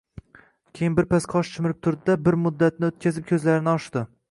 Keyin 0.79 0.95
birpas 0.99 1.27
qosh 1.33 1.51
chimirib 1.57 1.83
turdi-da, 1.87 2.17
bir 2.29 2.39
muddatni 2.47 2.91
o‘tkazib 2.91 3.31
ko‘zlarini 3.33 3.75
ochdi 3.79 4.07